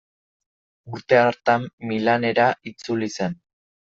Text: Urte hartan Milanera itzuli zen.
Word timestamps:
Urte 0.97 1.19
hartan 1.25 1.67
Milanera 1.91 2.47
itzuli 2.71 3.13
zen. 3.21 3.37